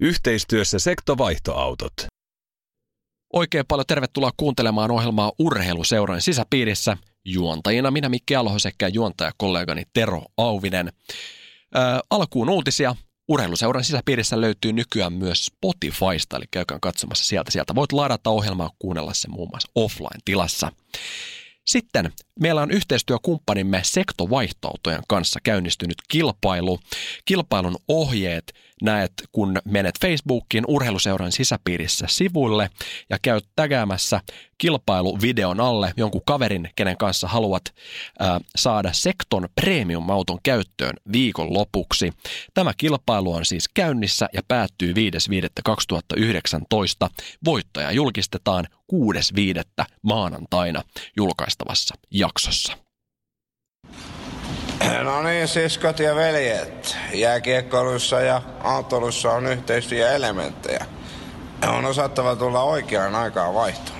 [0.00, 1.92] Yhteistyössä sektovaihtoautot.
[3.32, 6.96] Oikein paljon tervetuloa kuuntelemaan ohjelmaa Urheiluseurojen sisäpiirissä.
[7.24, 10.92] Juontajina minä Mikki Alho sekä juontajakollegani Tero Auvinen.
[11.74, 12.96] Ää, alkuun uutisia.
[13.28, 17.50] Urheiluseuran sisäpiirissä löytyy nykyään myös Spotifysta, eli käykää katsomassa sieltä.
[17.50, 20.72] Sieltä voit ladata ohjelmaa kuunnella se muun muassa offline-tilassa.
[21.68, 26.80] Sitten meillä on yhteistyökumppanimme Sektovaihtoautojen kanssa käynnistynyt kilpailu.
[27.24, 32.70] Kilpailun ohjeet näet, kun menet Facebookin urheiluseuran sisäpiirissä sivuille
[33.10, 34.20] ja käyt tägäämässä
[34.58, 37.62] kilpailuvideon alle jonkun kaverin, kenen kanssa haluat
[38.18, 42.12] ää, saada Sekton premium-auton käyttöön viikon lopuksi.
[42.54, 47.10] Tämä kilpailu on siis käynnissä ja päättyy 5.5.2019.
[47.44, 49.84] Voittaja julkistetaan 6.5.
[50.02, 50.82] maanantaina
[51.16, 52.72] julkaistavassa jaksossa.
[55.02, 56.96] No niin, siskot ja veljet.
[57.14, 60.86] Jääkiekkoilussa ja autolussa on yhteistyöelementtejä.
[61.68, 63.98] On osattava tulla oikeaan aikaan vaihtoon.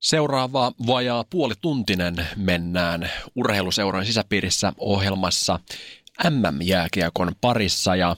[0.00, 5.60] Seuraava vajaa puolituntinen mennään urheiluseuran sisäpiirissä ohjelmassa
[6.30, 8.16] MM-jääkiekon parissa ja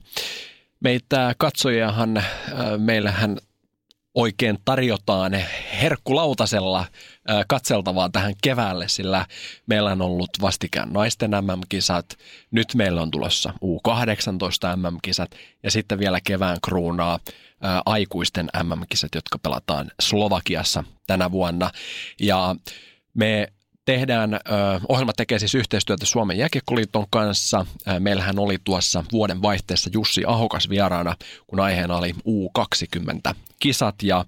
[0.81, 2.23] meitä katsojahan,
[2.79, 3.37] meillähän
[4.17, 5.33] oikein tarjotaan
[5.83, 6.87] herkkulautasella
[7.49, 9.27] katseltavaa tähän keväälle, sillä
[9.67, 12.07] meillä on ollut vastikään naisten MM-kisat,
[12.51, 15.31] nyt meillä on tulossa U18 MM-kisat
[15.63, 17.19] ja sitten vielä kevään kruunaa
[17.87, 21.71] aikuisten MM-kisat, jotka pelataan Slovakiassa tänä vuonna.
[22.21, 22.57] Ja
[23.15, 23.53] me
[23.87, 24.41] tehdään,
[24.89, 27.67] ohjelma tekee siis yhteistyötä Suomen jääkiekkoliiton kanssa.
[27.99, 31.17] Meillähän oli tuossa vuoden vaihteessa Jussi Ahokas vieraana,
[31.47, 34.25] kun aiheena oli U20-kisat ja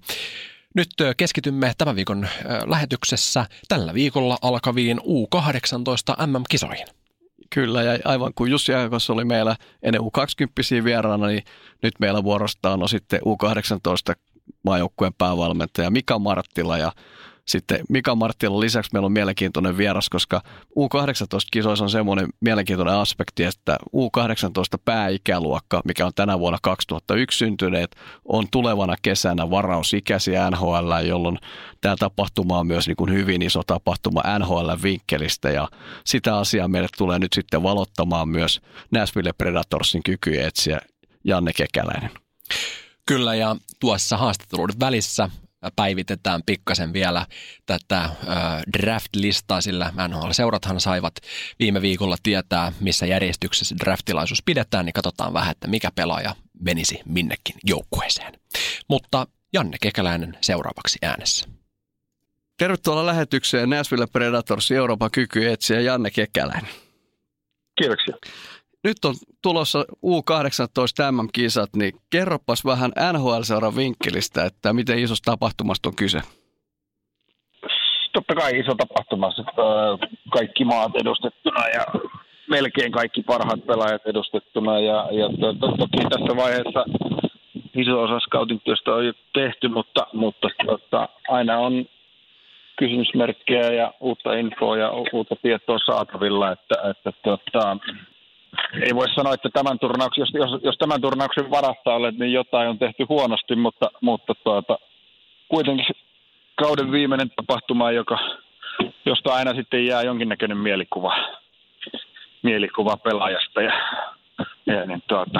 [0.75, 2.27] nyt keskitymme tämän viikon
[2.65, 6.87] lähetyksessä tällä viikolla alkaviin U18 MM-kisoihin.
[7.49, 11.43] Kyllä, ja aivan kuin Jussi Aikos oli meillä ennen U20 vieraana, niin
[11.83, 14.15] nyt meillä vuorostaan on sitten U18
[14.63, 16.91] maajoukkueen päävalmentaja Mika Marttila ja
[17.49, 20.41] sitten Mika Marttila lisäksi meillä on mielenkiintoinen vieras, koska
[20.79, 27.95] U18-kisoissa on semmoinen mielenkiintoinen aspekti, että U18 pääikäluokka, mikä on tänä vuonna 2001 syntyneet,
[28.25, 31.37] on tulevana kesänä varausikäisiä NHL, jolloin
[31.81, 35.67] tämä tapahtuma on myös niin kuin hyvin iso tapahtuma NHL-vinkkelistä ja
[36.05, 38.61] sitä asiaa meille tulee nyt sitten valottamaan myös
[38.91, 40.79] Nashville Predatorsin kyky etsiä
[41.23, 42.09] Janne Kekäläinen.
[43.05, 45.29] Kyllä, ja tuossa haastatteluiden välissä
[45.75, 47.25] päivitetään pikkasen vielä
[47.65, 48.09] tätä
[48.77, 51.13] draft-listaa, sillä NHL-seurathan saivat
[51.59, 57.55] viime viikolla tietää, missä järjestyksessä draftilaisuus pidetään, niin katsotaan vähän, että mikä pelaaja menisi minnekin
[57.63, 58.33] joukkueeseen.
[58.89, 61.47] Mutta Janne Kekäläinen seuraavaksi äänessä.
[62.57, 66.71] Tervetuloa lähetykseen Nashville Predators Euroopan kyky etsiä Janne Kekäläinen.
[67.77, 68.15] Kiitoksia
[68.83, 75.95] nyt on tulossa U18 MM-kisat, niin kerropas vähän NHL-seuran vinkkelistä, että miten isosta tapahtumasta on
[75.95, 76.19] kyse?
[78.13, 79.29] Totta kai iso tapahtuma,
[80.29, 81.85] kaikki maat edustettuna ja
[82.49, 86.85] melkein kaikki parhaat pelaajat edustettuna ja, ja to, to, toki tässä vaiheessa
[87.75, 91.85] iso osa scouting työstä on jo tehty, mutta, mutta tota, aina on
[92.79, 97.77] kysymysmerkkejä ja uutta infoa ja uutta tietoa saatavilla, että, että tota,
[98.73, 102.69] ei voi sanoa, että tämän turnauksen, jos, jos, jos tämän turnauksen varassa olet, niin jotain
[102.69, 104.79] on tehty huonosti, mutta, mutta tuota,
[105.47, 105.85] kuitenkin
[106.55, 108.19] kauden viimeinen tapahtuma, joka,
[109.05, 111.13] josta aina sitten jää jonkinnäköinen mielikuva,
[112.43, 113.73] mielikuva pelaajasta ja,
[114.65, 115.39] ja niin tuota,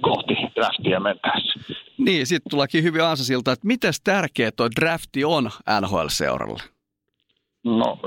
[0.00, 1.60] kohti draftia mentäessä.
[1.98, 5.50] Niin, sitten tullakin hyvin ansasilta, että miten tärkeä tuo drafti on
[5.80, 6.62] NHL-seuralle?
[7.64, 7.98] No,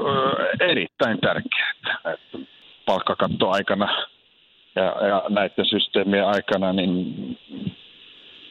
[0.60, 1.74] erittäin tärkeää.
[2.86, 4.06] Palkkakattoaikana
[4.76, 7.38] ja, ja näiden systeemien aikana, niin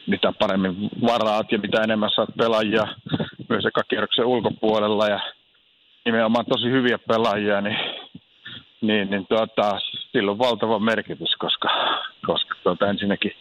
[0.07, 2.87] mitä paremmin varaat ja mitä enemmän saat pelaajia
[3.49, 5.19] myös kierroksen ulkopuolella ja
[6.05, 7.77] nimenomaan tosi hyviä pelaajia, niin,
[8.81, 9.79] niin, niin tuota,
[10.11, 11.69] sillä on valtava merkitys, koska,
[12.25, 13.31] koska tuota, ensinnäkin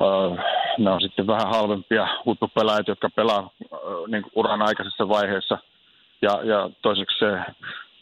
[0.00, 0.38] uh,
[0.78, 5.58] ne on sitten vähän halvempia huippupelaajia, jotka pelaa uh, niin uran aikaisessa vaiheessa.
[6.22, 7.38] Ja, ja toiseksi se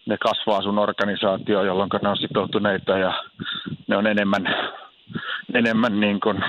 [0.07, 3.25] ne kasvaa sun organisaatio, jolloin ne on sitoutuneita ja
[3.87, 4.73] ne on enemmän,
[5.55, 6.45] enemmän niin kuin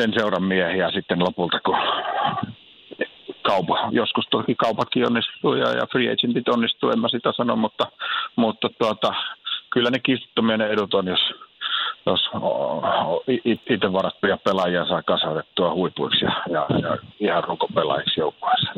[0.00, 1.76] sen seuran miehiä sitten lopulta, kun
[3.42, 7.86] kaupa, joskus toki kaupakin onnistuu ja, ja free agentit onnistuu, en mä sitä sano, mutta,
[8.36, 9.14] mutta tuota,
[9.70, 11.20] kyllä ne kiistottomia ne edut on, jos,
[12.06, 12.20] jos
[13.44, 18.70] itse varattuja pelaajia saa kasvatettua huipuiksi ja, ja, ja ihan rukopelaajiksi joukkueessa.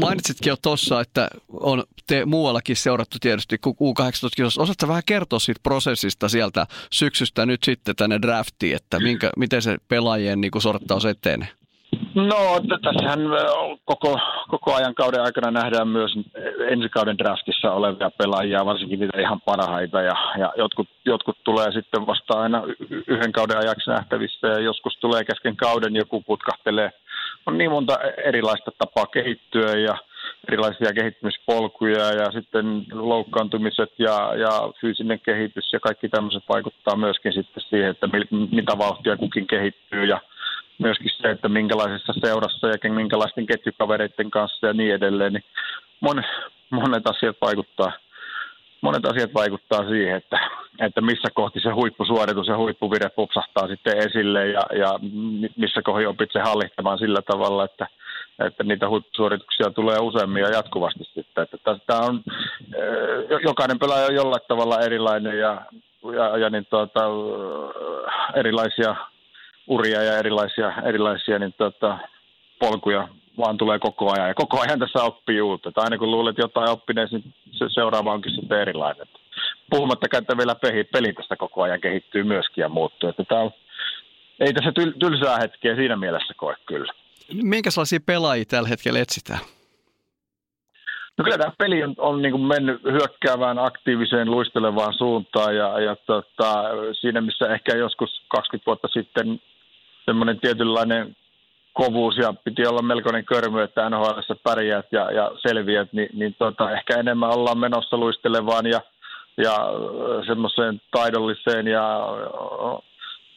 [0.00, 1.28] Mainitsitkin jo tuossa, että
[1.60, 4.62] on te muuallakin seurattu tietysti U18-kisossa.
[4.62, 9.76] Osaatko vähän kertoa siitä prosessista sieltä syksystä nyt sitten tänne draftiin, että minkä, miten se
[9.88, 11.48] pelaajien niin sorttaus etenee?
[12.14, 13.20] No, tässähän
[13.84, 14.18] koko,
[14.48, 16.12] koko ajan kauden aikana nähdään myös
[16.68, 20.02] ensi kauden draftissa olevia pelaajia, varsinkin niitä ihan parhaita.
[20.02, 22.62] Ja, ja jotkut, jotkut tulee sitten vasta aina
[23.06, 26.90] yhden kauden ajaksi nähtävissä ja joskus tulee kesken kauden, joku putkahtelee.
[27.46, 29.96] On niin monta erilaista tapaa kehittyä ja
[30.48, 37.62] erilaisia kehittymispolkuja ja sitten loukkaantumiset ja, ja fyysinen kehitys ja kaikki tämmöiset vaikuttaa myöskin sitten
[37.70, 38.08] siihen, että
[38.50, 40.20] mitä vauhtia kukin kehittyy ja–
[40.82, 45.44] myöskin se, että minkälaisessa seurassa ja minkälaisten ketjukavereiden kanssa ja niin edelleen, niin
[46.00, 46.22] mon,
[46.70, 47.92] monet asiat vaikuttaa
[48.80, 50.38] monet asiat vaikuttaa siihen, että,
[50.80, 54.98] että missä kohti se huippusuoritus ja huippuvire pupsahtaa sitten esille ja, ja
[55.56, 57.86] missä kohdin opit se hallittamaan sillä tavalla, että,
[58.38, 61.42] että niitä huippusuorituksia tulee useammin ja jatkuvasti sitten.
[61.42, 62.22] Että tämä on,
[63.44, 65.62] jokainen pelaaja on jollain tavalla erilainen ja,
[66.14, 67.00] ja, ja niin tuota,
[68.34, 68.96] erilaisia
[69.66, 71.98] uria ja erilaisia, erilaisia niin tota,
[72.58, 73.08] polkuja
[73.38, 74.28] vaan tulee koko ajan.
[74.28, 75.68] Ja koko ajan tässä oppii uutta.
[75.68, 79.06] Että aina kun luulet jotain oppineesi, niin se seuraava onkin sitten erilainen.
[79.70, 83.08] Puhumattakaan, että vielä peli, peli tästä koko ajan kehittyy myöskin ja muuttuu.
[83.08, 83.50] Että tämä on,
[84.40, 86.92] ei tässä tyl, tylsää hetkeä siinä mielessä koe kyllä.
[87.32, 89.40] Minkälaisia pelaajia tällä hetkellä etsitään?
[91.18, 95.96] No kyllä tämä peli on, on niin kuin mennyt hyökkäävään, aktiiviseen, luistelevaan suuntaan ja, ja
[95.96, 96.62] tota,
[97.00, 99.40] siinä missä ehkä joskus 20 vuotta sitten
[100.04, 101.16] semmoinen tietynlainen
[101.72, 106.70] kovuus ja piti olla melkoinen körmy, että NHL pärjäät ja, ja selviät, niin, niin tota,
[106.70, 108.80] ehkä enemmän ollaan menossa luistelevaan ja,
[109.36, 109.56] ja
[110.26, 112.06] semmoiseen taidolliseen ja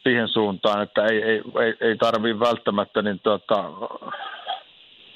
[0.06, 3.64] siihen suuntaan, että ei, ei, ei, ei tarvitse välttämättä niin tota,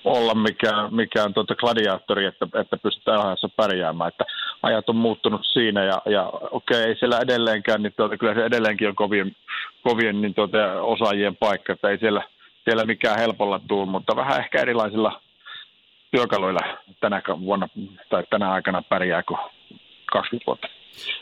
[0.05, 4.09] olla mikään, mikään tuota gladiaattori, että, että pystytään ohjassa pärjäämään.
[4.09, 4.25] Että
[4.63, 8.89] ajat on muuttunut siinä ja, ja okei, ei siellä edelleenkään, niin tuota, kyllä se edelleenkin
[8.89, 9.37] on kovien,
[9.83, 12.23] kovien niin tuota, osaajien paikka, että ei siellä,
[12.65, 15.21] siellä mikään helpolla tule, mutta vähän ehkä erilaisilla
[16.11, 16.61] työkaluilla
[17.01, 17.69] tänä vuonna
[18.09, 19.41] tai tänä aikana pärjää kuin
[20.11, 20.69] 20 vuotta.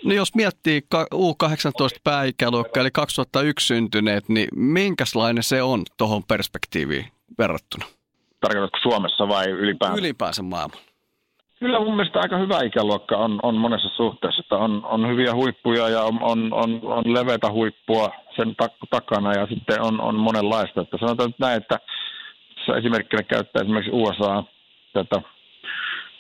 [0.05, 0.81] No jos miettii
[1.14, 7.06] U18 pääikäluokka eli 2001 syntyneet, niin minkälainen se on tuohon perspektiiviin
[7.38, 7.87] verrattuna?
[8.40, 10.00] Tarkoitatko Suomessa vai ylipäänsä?
[10.00, 10.79] Ylipäänsä maailman.
[11.61, 14.40] Kyllä mun mielestä aika hyvä ikäluokka on, on monessa suhteessa.
[14.40, 19.32] Että on, on hyviä huippuja ja on, on, on, on leveätä huippua sen tak- takana
[19.32, 20.81] ja sitten on, on monenlaista.
[20.81, 21.79] Että sanotaan nyt näin, että
[22.79, 24.44] esimerkkinä käyttää esimerkiksi USA
[24.93, 25.23] tätä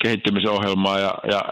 [0.02, 1.42] kehittymisohjelmaa ja, ja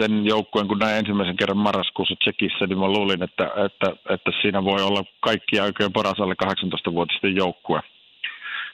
[0.00, 4.64] sen joukkueen, kun näin ensimmäisen kerran marraskuussa Tsekissä, niin mä luulin, että, että, että siinä
[4.64, 7.80] voi olla kaikki oikein paras alle 18-vuotisten joukkue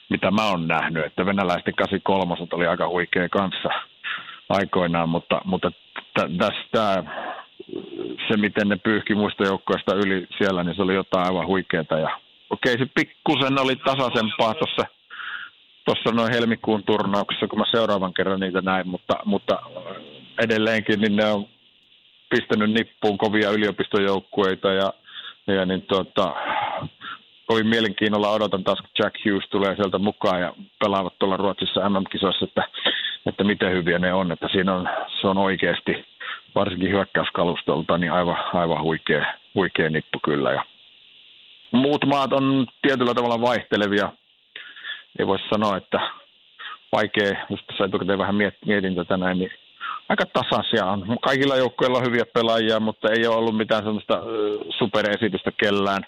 [0.09, 3.69] mitä mä oon nähnyt, että venäläisten 83 oli aika huikea kanssa
[4.49, 5.71] aikoinaan, mutta, mutta
[6.13, 7.03] tästä
[8.27, 11.99] se, miten ne pyyhki muista joukkoista yli siellä, niin se oli jotain aivan huikeaa.
[12.01, 12.19] Ja
[12.49, 14.85] okei, se pikkusen oli tasaisempaa tuossa
[15.85, 19.59] tuossa noin helmikuun turnauksessa, kun mä seuraavan kerran niitä näin, mutta, mutta
[20.43, 21.45] edelleenkin niin ne on
[22.29, 24.93] pistänyt nippuun kovia yliopistojoukkueita ja,
[25.47, 26.35] ja niin tuota,
[27.47, 32.45] kovin mielenkiinnolla odotan taas, kun Jack Hughes tulee sieltä mukaan ja pelaavat tuolla Ruotsissa MM-kisoissa,
[32.45, 32.63] että,
[33.25, 34.31] että miten hyviä ne on.
[34.31, 34.89] Että siinä on,
[35.21, 36.05] se on oikeasti,
[36.55, 40.51] varsinkin hyökkäyskalustolta, niin aivan, aivan huikea, huikea nippu kyllä.
[40.51, 40.65] Ja
[41.71, 44.11] muut maat on tietyllä tavalla vaihtelevia.
[45.19, 45.99] Ei voi sanoa, että
[46.91, 49.51] vaikea, jos tässä etukäteen vähän mietin tätä näin, niin
[50.09, 51.17] aika tasaisia on.
[51.21, 54.21] Kaikilla joukkoilla on hyviä pelaajia, mutta ei ole ollut mitään sellaista
[54.79, 56.05] superesitystä kellään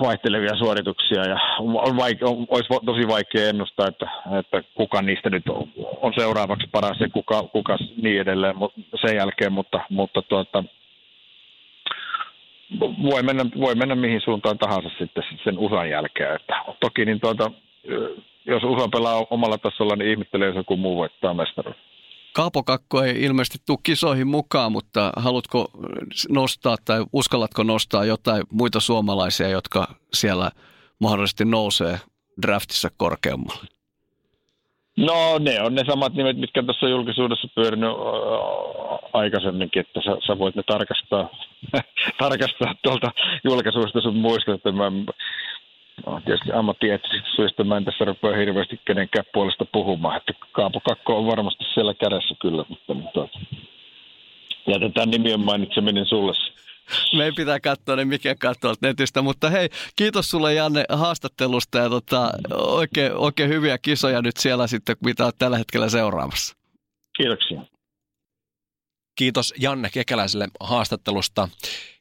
[0.00, 5.48] vaihtelevia suorituksia ja on vaike- on, olisi tosi vaikea ennustaa, että, että kuka niistä nyt
[5.48, 5.68] on,
[6.02, 8.54] on seuraavaksi paras ja kuka, kuka niin edelleen
[9.06, 10.64] sen jälkeen, mutta, mutta tuota,
[13.02, 16.34] voi, mennä, voi mennä mihin suuntaan tahansa sitten sen USAn jälkeen.
[16.34, 17.50] Että toki niin tuota,
[18.46, 21.80] jos USA pelaa omalla tasolla, niin ihmettelee, jos joku muu voittaa mestaruuden.
[22.32, 25.70] Kaapo Kakko ei ilmeisesti tule kisoihin mukaan, mutta haluatko
[26.28, 30.50] nostaa tai uskallatko nostaa jotain muita suomalaisia, jotka siellä
[31.00, 31.98] mahdollisesti nousee
[32.42, 33.77] draftissa korkeammalle?
[34.98, 37.90] No ne on ne samat nimet, mitkä tässä on julkisuudessa pyörinyt
[39.12, 41.28] aikaisemminkin, että sä, sä voit ne tarkastaa,
[42.22, 43.10] tarkastaa tuolta
[43.44, 44.92] julkaisuudesta sun muista, että mä
[46.06, 51.18] no, tietysti ammattieettisistä syistä mä en tässä rupea hirveästi kenenkään puolesta puhumaan, että Kaapo Kakko
[51.18, 53.28] on varmasti siellä kädessä kyllä, mutta, mutta
[54.66, 56.32] jätetään nimien mainitseminen sulle.
[57.16, 59.22] Me pitää katsoa ne, mikä katsoo netistä.
[59.22, 64.96] Mutta hei, kiitos sulle Janne haastattelusta ja tota, oikein, oikein hyviä kisoja nyt siellä sitten,
[65.04, 66.56] mitä olet tällä hetkellä seuraamassa.
[67.16, 67.77] Kiitoksia.
[69.18, 71.48] Kiitos Janne Kekäläiselle haastattelusta.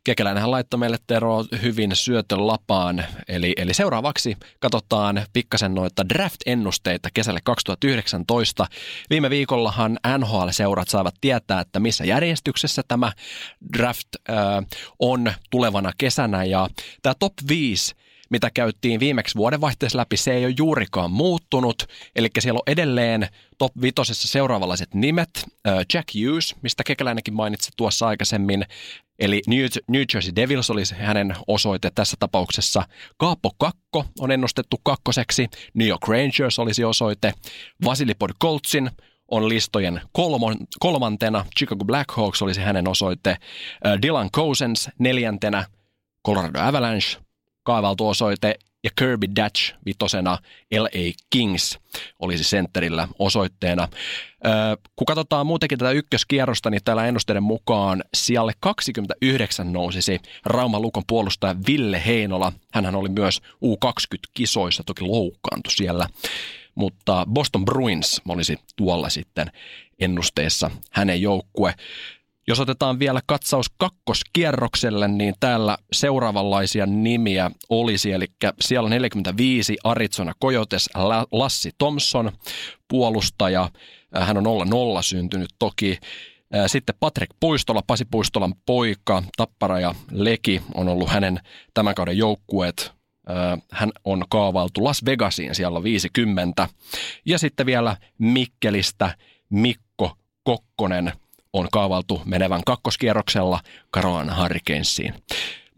[0.04, 3.06] Kekäläinenhän laittoi meille Tero hyvin syötön lapaan.
[3.28, 8.68] Eli, eli seuraavaksi katsotaan pikkasen noita draft-ennusteita kesälle 2019.
[9.10, 13.12] Viime viikollahan NHL-seurat saavat tietää, että missä järjestyksessä tämä
[13.78, 14.36] draft äh,
[15.00, 16.44] on tulevana kesänä.
[16.44, 16.68] Ja
[17.02, 17.96] tämä top 5
[18.30, 21.84] mitä käyttiin viimeksi vuodenvaihteessa läpi, se ei ole juurikaan muuttunut.
[22.16, 25.30] Eli siellä on edelleen top vitosessa seuraavanlaiset nimet.
[25.94, 28.66] Jack Hughes, mistä Kekäläinenkin mainitsi tuossa aikaisemmin,
[29.20, 29.42] Eli
[29.88, 32.84] New Jersey Devils olisi hänen osoite tässä tapauksessa.
[33.18, 35.48] Kaapo Kakko on ennustettu kakkoseksi.
[35.74, 37.34] New York Rangers olisi osoite.
[37.86, 38.92] Vasili Podkoltsin
[39.32, 41.46] on listojen kolmon, kolmantena.
[41.58, 43.38] Chicago Blackhawks olisi hänen osoite.
[44.02, 45.66] Dylan Cousins neljäntenä.
[46.26, 47.20] Colorado Avalanche
[47.68, 50.38] kaavaltu osoite ja Kirby Dutch vitosena
[50.78, 51.80] LA Kings
[52.20, 53.88] olisi sentterillä osoitteena.
[54.96, 61.56] kun katsotaan muutenkin tätä ykköskierrosta, niin täällä ennusteiden mukaan sijalle 29 nousisi Rauma Lukon puolustaja
[61.68, 62.52] Ville Heinola.
[62.74, 66.08] Hänhän oli myös U20-kisoissa, toki loukkaantui siellä.
[66.76, 69.52] Mutta Boston Bruins olisi tuolla sitten
[70.00, 71.74] ennusteessa hänen joukkue.
[72.50, 78.26] Jos otetaan vielä katsaus kakkoskierrokselle, niin täällä seuraavanlaisia nimiä olisi, eli
[78.62, 80.90] siellä 45 Arizona Coyotes
[81.32, 82.32] Lassi Thompson,
[82.88, 83.70] puolustaja,
[84.14, 86.00] hän on olla nolla syntynyt toki.
[86.68, 91.40] Sitten Patrick Puistola, Pasi Puistolan poika, Tappara ja Leki on ollut hänen
[91.74, 92.92] tämän kauden joukkueet.
[93.72, 96.70] Hän on kaavailtu Las Vegasiin, siellä on 50.
[97.26, 99.18] Ja sitten vielä Mikkelistä
[99.50, 101.12] Mikko Kokkonen–
[101.54, 103.60] on kaavaltu menevän kakkoskierroksella
[103.94, 105.14] Carolina Hurricanesiin.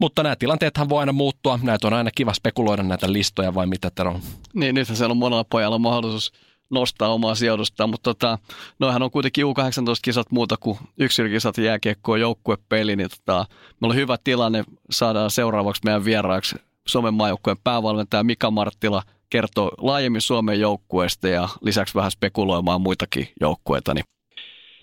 [0.00, 1.58] Mutta nämä tilanteethan voi aina muuttua.
[1.62, 4.20] Näitä on aina kiva spekuloida näitä listoja vai mitä Tero?
[4.54, 6.32] Niin, nythän siellä on monella pojalla mahdollisuus
[6.70, 8.38] nostaa omaa sijoitusta, mutta tota,
[8.78, 13.46] noihän on kuitenkin U18-kisat muuta kuin yksilökisat jääkiekkoon joukkuepeli, niin tota,
[13.80, 20.20] me on hyvä tilanne, saadaan seuraavaksi meidän vieraaksi Suomen maajoukkueen päävalmentaja Mika Marttila kertoo laajemmin
[20.20, 24.04] Suomen joukkueesta ja lisäksi vähän spekuloimaan muitakin joukkueita, niin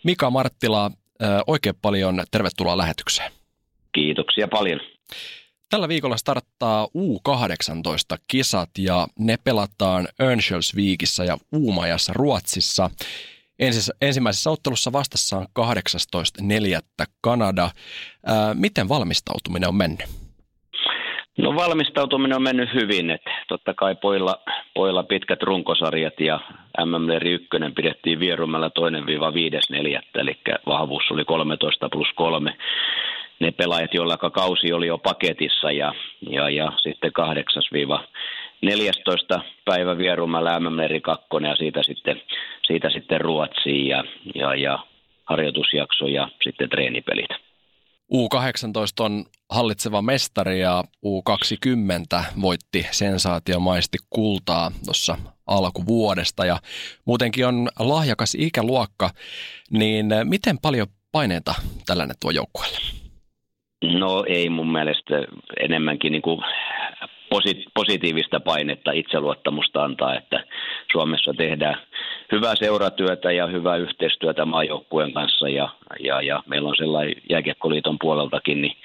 [0.08, 0.92] Mika Marttila,
[1.48, 3.32] oikein paljon tervetuloa lähetykseen.
[3.92, 4.80] Kiitoksia paljon.
[5.70, 12.90] Tällä viikolla starttaa U18-kisat ja ne pelataan Örnsköldsvikissä ja Uumajassa Ruotsissa.
[14.02, 17.06] ensimmäisessä ottelussa vastassa on 18.4.
[17.22, 17.72] Kanada.
[18.54, 20.27] miten valmistautuminen on mennyt?
[21.38, 24.40] No valmistautuminen on mennyt hyvin, että totta kai poilla,
[24.74, 26.40] poilla pitkät runkosarjat ja
[26.86, 32.58] MM Leri 1 pidettiin Vierumällä toinen viiva viides neljättä, eli vahvuus oli 13 plus 3.
[33.40, 35.94] Ne pelaajat, joilla kausi oli jo paketissa ja,
[36.30, 38.04] ja, ja sitten 8 viiva
[38.62, 42.22] 14 päivä Vierumällä MM Leri 2 ja siitä sitten,
[42.68, 44.04] siitä sitten Ruotsiin ja,
[44.36, 44.80] ja, ja
[45.26, 47.47] harjoitusjakso ja sitten treenipelit.
[48.14, 56.60] U18 on hallitseva mestari ja U20 voitti sensaatiomaisesti kultaa tuossa alkuvuodesta ja
[57.06, 59.10] muutenkin on lahjakas ikäluokka,
[59.72, 62.80] niin miten paljon paineita tällainen tuo joukkueelle?
[64.00, 65.14] No ei mun mielestä
[65.60, 66.40] enemmänkin niin kuin
[67.74, 70.44] positiivista painetta, itseluottamusta antaa, että
[70.92, 71.78] Suomessa tehdään
[72.32, 75.70] hyvää seuratyötä ja hyvää yhteistyötä maajoukkueen kanssa ja,
[76.00, 78.78] ja, ja meillä on sellainen jääkiekkoliiton puoleltakin niin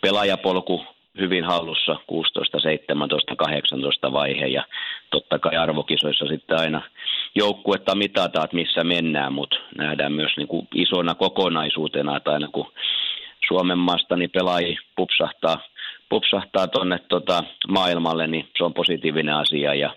[0.00, 0.84] pelaajapolku
[1.18, 4.64] hyvin hallussa 16, 17, 18 vaihe ja
[5.10, 6.82] totta kai arvokisoissa sitten aina
[7.34, 12.72] joukkuetta mitataan, että missä mennään, mutta nähdään myös niin kuin isona kokonaisuutena, että aina kun
[13.48, 15.58] Suomen maasta niin pelaajia pupsahtaa,
[16.10, 19.96] pupsahtaa tuonne tota maailmalle, niin se on positiivinen asia ja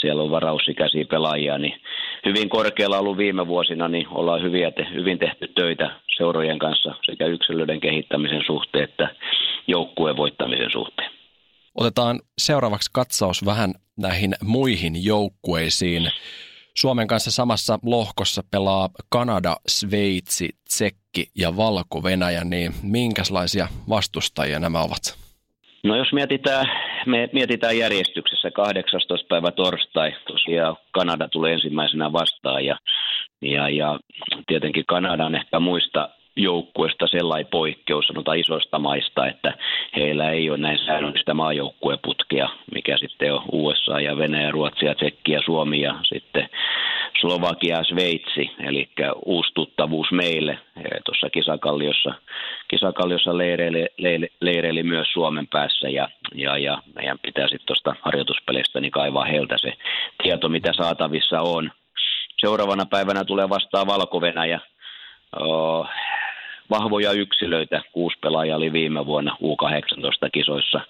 [0.00, 1.80] siellä on varausikäisiä pelaajia, niin
[2.26, 7.26] hyvin korkealla ollut viime vuosina, niin ollaan hyviä te, hyvin tehty töitä seurojen kanssa sekä
[7.26, 9.14] yksilöiden kehittämisen suhteen että
[9.66, 11.10] joukkueen voittamisen suhteen.
[11.74, 16.10] Otetaan seuraavaksi katsaus vähän näihin muihin joukkueisiin.
[16.74, 25.21] Suomen kanssa samassa lohkossa pelaa Kanada, Sveitsi, Tsekki ja Valko-Venäjä, niin minkälaisia vastustajia nämä ovat?
[25.84, 26.66] No jos mietitään,
[27.06, 29.28] me mietitään järjestyksessä 18.
[29.28, 32.76] päivä torstai, tosiaan Kanada tulee ensimmäisenä vastaan ja,
[33.42, 33.98] ja, ja
[34.46, 39.54] tietenkin Kanadan ehkä muista joukkueesta sellainen poikkeus, sanotaan isoista maista, että
[39.96, 45.32] heillä ei ole näin säännöllistä maajoukkueputkea, mikä sitten on USA ja Venäjä, Ruotsi ja Tsekki
[45.32, 46.48] ja Suomi ja sitten
[47.20, 48.88] Slovakia ja Sveitsi, eli
[49.24, 50.58] uusi tuttavuus meille.
[51.04, 52.14] Tuossa kisakalliossa,
[52.72, 53.86] kisakalliossa leireili,
[54.40, 59.54] leireili, myös Suomen päässä ja, ja, ja meidän pitää sitten tuosta harjoituspeleistä niin kaivaa heiltä
[59.58, 59.72] se
[60.22, 61.70] tieto, mitä saatavissa on.
[62.40, 64.60] Seuraavana päivänä tulee vastaan Valko-Venäjä.
[65.40, 65.88] Oh,
[66.72, 70.80] vahvoja yksilöitä, kuusi pelaajaa oli viime vuonna U18-kisoissa,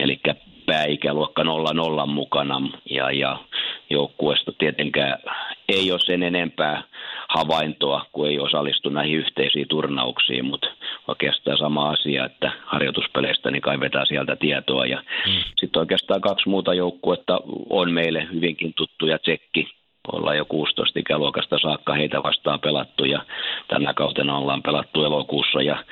[0.00, 0.20] eli
[0.66, 2.60] pääikäluokka 0-0 mukana
[2.90, 3.36] ja, ja
[3.90, 5.18] joukkueesta tietenkään
[5.68, 6.82] ei ole sen enempää
[7.28, 10.66] havaintoa, kun ei osallistu näihin yhteisiin turnauksiin, mutta
[11.08, 14.86] oikeastaan sama asia, että harjoituspeleistä niin kaivetaan sieltä tietoa.
[14.86, 15.32] Ja mm.
[15.60, 19.81] sitten oikeastaan kaksi muuta joukkuetta on meille hyvinkin tuttuja, Tsekki
[20.12, 23.24] ollaan jo 16 ikäluokasta saakka heitä vastaan pelattu ja
[23.68, 25.84] tänä kautena ollaan pelattu elokuussa ja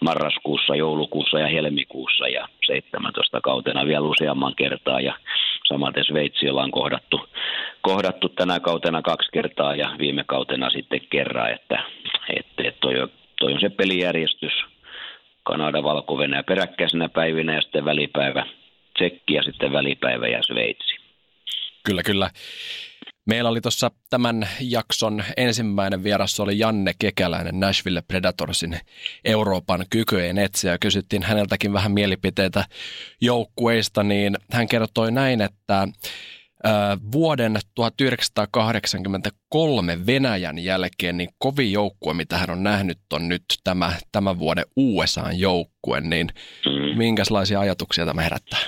[0.00, 5.14] marraskuussa, joulukuussa ja helmikuussa ja 17 kautena vielä useamman kertaa ja
[5.68, 7.28] samaten Sveitsi ollaan kohdattu,
[7.80, 11.82] kohdattu tänä kautena kaksi kertaa ja viime kautena sitten kerran, että,
[12.36, 12.94] että, toi,
[13.40, 14.52] toi on se pelijärjestys
[15.42, 18.46] Kanada, valko peräkkäisenä päivinä ja sitten välipäivä
[18.94, 20.96] Tsekki ja sitten välipäivä ja Sveitsi.
[21.84, 22.30] Kyllä, kyllä.
[23.26, 28.80] Meillä oli tuossa tämän jakson ensimmäinen vieras oli Janne Kekäläinen Nashville Predatorsin
[29.24, 30.78] Euroopan kykyjen etsiä.
[30.78, 32.64] Kysyttiin häneltäkin vähän mielipiteitä
[33.20, 35.88] joukkueista, niin hän kertoi näin, että
[37.12, 44.38] vuoden 1983 Venäjän jälkeen niin kovin joukkue, mitä hän on nähnyt, on nyt tämä tämän
[44.38, 46.28] vuoden USA-joukkue, niin
[46.66, 46.98] mm.
[46.98, 48.60] minkälaisia ajatuksia tämä herättää?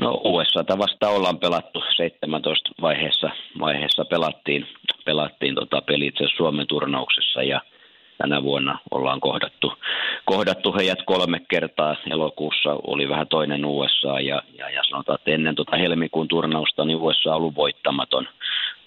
[0.00, 4.66] No USA vasta ollaan pelattu 17 vaiheessa, vaiheessa pelattiin,
[5.04, 7.60] pelattiin tota peli itse Suomen turnauksessa ja
[8.18, 9.72] tänä vuonna ollaan kohdattu,
[10.24, 11.96] kohdattu heidät kolme kertaa.
[12.10, 16.98] Elokuussa oli vähän toinen USA ja, ja, ja sanotaan, että ennen tota helmikuun turnausta niin
[16.98, 18.28] USA on ollut voittamaton,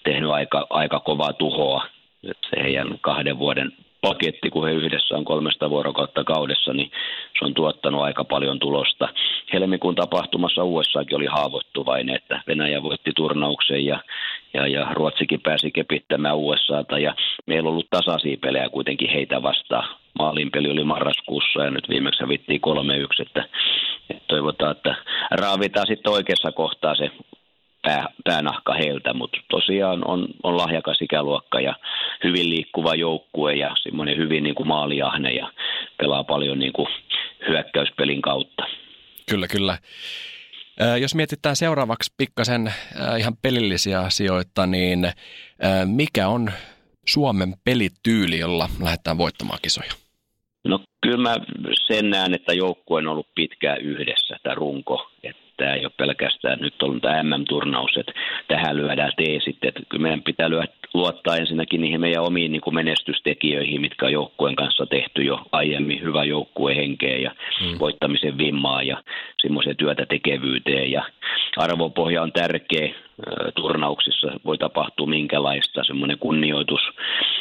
[0.04, 1.86] tehnyt aika, aika kovaa tuhoa.
[2.22, 3.72] Nyt se heidän kahden vuoden
[4.08, 6.90] paketti, kun he yhdessä on kolmesta vuorokautta kaudessa, niin
[7.38, 9.08] se on tuottanut aika paljon tulosta.
[9.52, 13.98] Helmikuun tapahtumassa USAkin oli haavoittuvainen, että Venäjä voitti turnauksen ja,
[14.54, 17.14] ja, ja Ruotsikin pääsi kepittämään USAta ja
[17.46, 19.88] meillä on ollut tasaisia pelejä kuitenkin heitä vastaan.
[20.18, 22.60] Maalinpeli oli marraskuussa ja nyt viimeksi hävittiin
[23.20, 23.44] 3-1, että,
[24.10, 24.94] että toivotaan, että
[25.30, 27.10] raavitaan sitten oikeassa kohtaa se
[27.84, 31.74] pää, päänahka heiltä, mutta tosiaan on, on lahjakas ikäluokka ja
[32.24, 35.52] hyvin liikkuva joukkue ja semmoinen hyvin niin kuin maaliahne ja
[35.98, 36.88] pelaa paljon niin kuin
[37.48, 38.64] hyökkäyspelin kautta.
[39.30, 39.78] Kyllä, kyllä.
[41.00, 42.72] Jos mietitään seuraavaksi pikkasen
[43.18, 45.12] ihan pelillisiä asioita, niin
[45.84, 46.50] mikä on
[47.06, 49.92] Suomen pelityyli, jolla lähdetään voittamaan kisoja?
[50.64, 51.36] No kyllä mä
[51.86, 55.10] sen näen, että joukkue on ollut pitkään yhdessä, tämä runko.
[55.22, 58.12] Että tämä ei ole pelkästään nyt ollut tämä MM-turnaus, että
[58.48, 62.74] tähän lyödään teesit, että kyllä meidän pitää lyödä, luottaa ensinnäkin niihin meidän omiin niin kuin
[62.74, 66.22] menestystekijöihin, mitkä on joukkueen kanssa tehty jo aiemmin, hyvä
[66.76, 67.78] henkeä ja hmm.
[67.78, 69.02] voittamisen vimmaa ja
[69.42, 71.04] semmoiseen työtä tekevyyteen ja
[71.56, 72.94] arvopohja on tärkeä
[73.54, 76.80] turnauksissa, voi tapahtua minkälaista, semmoinen kunnioitus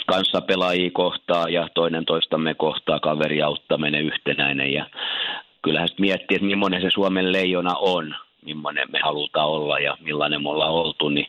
[0.06, 4.86] kanssa pelaajia kohtaa ja toinen toistamme kohtaa, kaveri auttaminen yhtenäinen ja
[5.64, 10.44] kyllähän sitten miettii, että millainen se Suomen leijona on, millainen me halutaan olla ja millainen
[10.44, 11.28] me ollaan oltu, niin,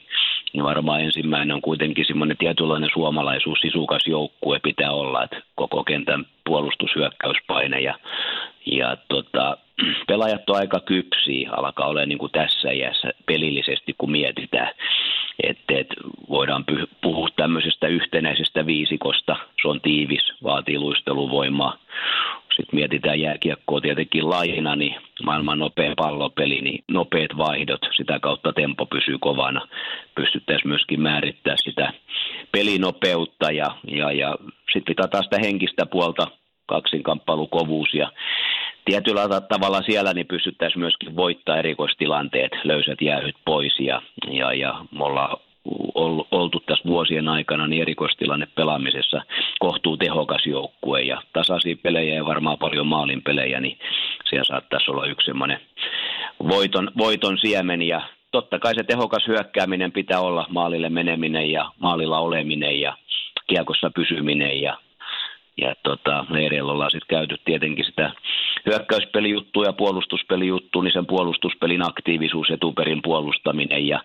[0.53, 6.27] niin varmaan ensimmäinen on kuitenkin semmoinen tietynlainen suomalaisuus, sisukas joukkue pitää olla, että koko kentän
[6.45, 7.95] puolustushyökkäyspaine ja,
[8.67, 9.59] ja tota,
[10.09, 14.71] pelaajat on aika kypsiä, alkaa olla niin tässä iässä pelillisesti, kun mietitään,
[15.43, 15.95] että et
[16.29, 16.65] voidaan
[17.03, 21.79] puhua tämmöisestä yhtenäisestä viisikosta, se on tiivis, vaatii luisteluvoimaa,
[22.57, 28.87] sitten mietitään jääkiekkoa tietenkin lajina, niin maailman nopea pallopeli, niin nopeat vaihdot, sitä kautta tempo
[28.87, 29.69] pysyy kovana.
[30.15, 31.93] Pystyttäisiin myöskin määrittämään sitä
[32.53, 34.37] pelinopeutta ja, ja, ja
[34.73, 36.27] sitten taas sitä henkistä puolta,
[36.67, 38.13] kaksinkamppailukovuus ja
[38.85, 45.05] tietyllä tavalla siellä niin pystyttäisiin myöskin voittaa erikoistilanteet, löysät jäähyt pois ja, ja, ja me
[45.05, 45.37] ollaan
[46.55, 49.23] oltu tässä vuosien aikana niin erikoistilanne pelaamisessa
[49.59, 53.79] kohtuu tehokas joukkue ja tasaisia pelejä ja varmaan paljon maalin pelejä, niin
[54.29, 55.61] siellä saattaisi olla yksi semmoinen
[56.49, 57.83] voiton, voiton siemen.
[57.83, 58.01] Ja
[58.33, 62.97] totta kai se tehokas hyökkääminen pitää olla maalille meneminen ja maalilla oleminen ja
[63.47, 64.79] kiekossa pysyminen ja
[65.57, 68.13] ja tota, leireillä ollaan sitten käyty tietenkin sitä
[68.67, 74.01] hyökkäyspelijuttua ja puolustuspelijuttua, niin sen puolustuspelin aktiivisuus, etuperin puolustaminen ja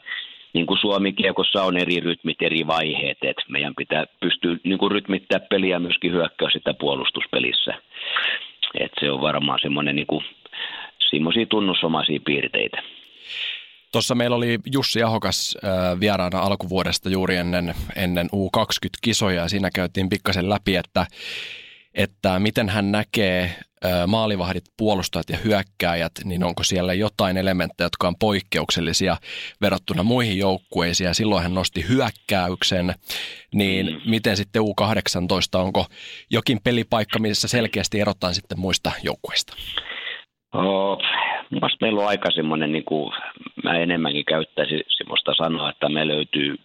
[0.54, 5.40] niin kuin Suomi-kiekossa on eri rytmit, eri vaiheet, että meidän pitää pystyä niin kuin rytmittää
[5.40, 7.74] peliä myöskin hyökkäys- sitä puolustuspelissä.
[8.80, 10.26] Et se on varmaan semmoinen niin kuin,
[11.10, 12.82] semmoisia tunnusomaisia piirteitä.
[13.92, 20.10] Tuossa meillä oli Jussi Ahokas äh, vieraana alkuvuodesta juuri ennen, ennen U20-kisoja ja siinä käytiin
[20.10, 21.06] pikkasen läpi, että,
[21.94, 23.56] että miten hän näkee
[24.08, 29.18] maalivahdit, puolustajat ja hyökkääjät, niin onko siellä jotain elementtejä, jotka on poikkeuksellisia
[29.62, 32.94] verrattuna muihin joukkueisiin ja silloin hän nosti hyökkäyksen,
[33.54, 34.02] niin mm.
[34.06, 35.86] miten sitten U18, onko
[36.30, 39.54] jokin pelipaikka, missä selkeästi erotaan sitten muista joukkueista?
[40.54, 40.98] Oh,
[41.82, 43.13] meillä on aika semmoinen, niin kuin,
[43.63, 46.56] mä enemmänkin käyttäisin semmoista sanoa, että me löytyy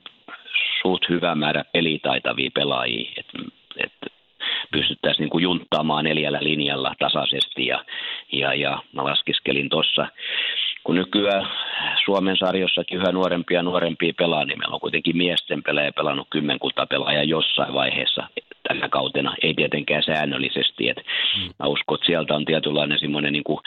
[0.82, 3.38] suht hyvä määrä pelitaitavia pelaajia, että
[3.76, 4.13] et
[4.72, 7.84] pystyttäisiin niin kuin junttaamaan neljällä linjalla tasaisesti ja,
[8.32, 10.06] ja, ja mä laskiskelin tuossa,
[10.84, 11.48] kun nykyään
[12.04, 16.86] Suomen sarjossakin yhä nuorempia ja nuorempia pelaa, niin meillä on kuitenkin miesten pelejä pelannut kymmenkunta
[16.86, 18.28] pelaajaa jossain vaiheessa
[18.68, 20.88] tänä kautena, ei tietenkään säännöllisesti.
[20.88, 21.50] Et mm.
[21.58, 23.60] Mä uskon, että sieltä on tietynlainen semmoinen niin kuin,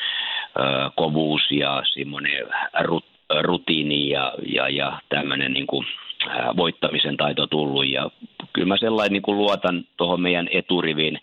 [0.60, 2.48] ö, kovuus ja semmoinen
[2.82, 3.06] rut,
[3.42, 5.86] rutiini ja, ja, ja tämmöinen niin kuin,
[6.58, 7.90] voittamisen taito tullut.
[7.90, 8.10] Ja
[8.54, 11.20] kyllä mä sellainen niin kuin luotan tuohon meidän eturivin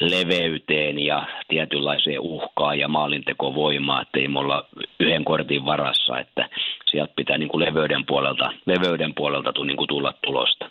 [0.00, 4.68] leveyteen ja tietynlaiseen uhkaan ja maalintekovoimaan, että ei me olla
[5.00, 6.48] yhden kortin varassa, että
[6.90, 10.70] sieltä pitää niin kuin leveyden puolelta, leveyden puolelta niin kuin tulla tulosta.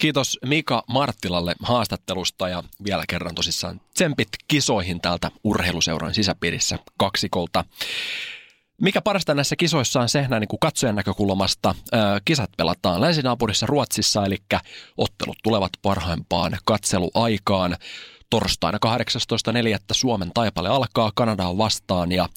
[0.00, 7.64] Kiitos Mika Marttilalle haastattelusta ja vielä kerran tosissaan tsempit kisoihin täältä urheiluseuran sisäpiirissä kaksikolta.
[8.82, 11.74] Mikä parasta näissä kisoissa on se näin niin katsojan näkökulmasta.
[12.24, 14.36] kisat pelataan länsinaapurissa Ruotsissa, eli
[14.96, 17.76] ottelut tulevat parhaimpaan katseluaikaan.
[18.30, 19.78] Torstaina 18.4.
[19.92, 22.28] Suomen taipale alkaa Kanadaa vastaan ja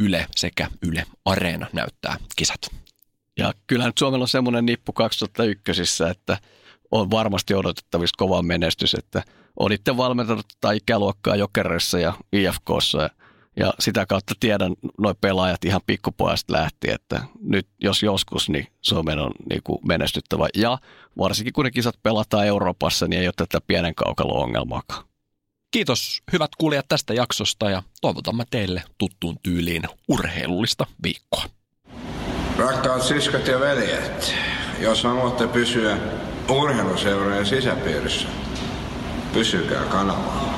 [0.00, 2.60] Yle sekä Yle Areena näyttää kisat.
[3.38, 6.38] Ja kyllähän nyt Suomella on semmoinen nippu 2001, että
[6.90, 9.22] on varmasti odotettavissa kova menestys, että
[9.58, 13.10] olitte valmentanut tai ikäluokkaa Jokerissa ja IFKssa ja,
[13.58, 19.18] ja sitä kautta tiedän noin pelaajat ihan pikkupojasta lähti, että nyt jos joskus, niin Suomen
[19.18, 20.48] on niin kuin menestyttävä.
[20.54, 20.78] Ja
[21.18, 25.04] varsinkin kun ne kisat pelataan Euroopassa, niin ei ole tätä pienen kaukalon ongelmaakaan.
[25.70, 31.44] Kiitos hyvät kuulijat tästä jaksosta ja toivotamme teille tuttuun tyyliin urheilullista viikkoa.
[32.58, 34.34] Rakkaat siskot ja veljet,
[34.80, 35.98] jos haluatte pysyä
[36.48, 38.28] urheiluseurojen sisäpiirissä,
[39.32, 40.57] pysykää kanavalla.